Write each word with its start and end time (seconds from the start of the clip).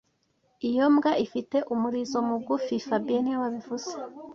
Iyo 0.69 0.85
mbwa 0.93 1.11
ifite 1.25 1.57
umurizo 1.73 2.17
mugufi 2.29 2.75
fabien 2.87 3.21
niwe 3.23 3.37
wabivuze 3.43 3.91